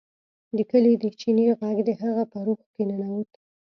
د 0.57 0.59
کلي 0.71 0.93
د 1.03 1.05
چینې 1.19 1.45
غږ 1.59 1.77
د 1.87 1.89
هغه 2.01 2.23
په 2.31 2.37
روح 2.45 2.61
کې 2.73 2.83
ننوت 2.89 3.31